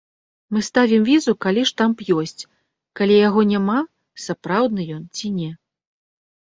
Мы 0.55 0.59
ставім 0.69 1.01
візу, 1.09 1.31
калі 1.47 1.65
штамп 1.71 1.97
ёсць, 2.19 2.41
калі 3.01 3.21
яго 3.27 3.41
няма, 3.53 3.79
сапраўдны 4.27 4.91
ён 4.99 5.09
ці 5.17 5.35
не. 5.39 5.51